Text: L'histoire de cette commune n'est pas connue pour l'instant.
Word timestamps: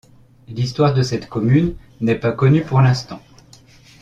L'histoire 0.47 0.95
de 0.95 1.03
cette 1.03 1.29
commune 1.29 1.75
n'est 1.99 2.15
pas 2.19 2.31
connue 2.31 2.63
pour 2.63 2.81
l'instant. 2.81 3.21